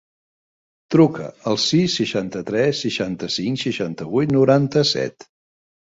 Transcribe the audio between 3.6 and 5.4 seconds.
seixanta-vuit, noranta-set.